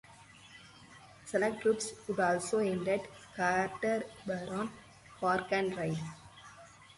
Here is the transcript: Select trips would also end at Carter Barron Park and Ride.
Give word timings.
Select 1.25 1.61
trips 1.61 1.93
would 2.07 2.19
also 2.19 2.57
end 2.57 2.87
at 2.87 3.07
Carter 3.35 4.01
Barron 4.25 4.71
Park 5.19 5.51
and 5.51 5.77
Ride. 5.77 5.99